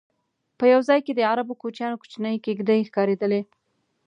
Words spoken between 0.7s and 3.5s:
یو ځای کې د عربو کوچیانو کوچنۍ کېږدی ښکارېدلې.